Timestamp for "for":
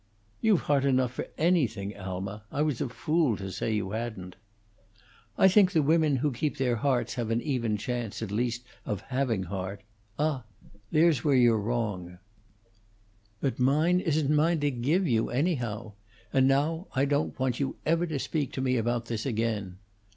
1.13-1.27